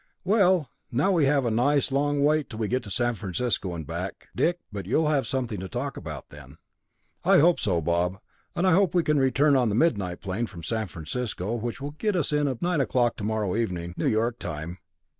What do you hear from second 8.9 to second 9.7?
we can return on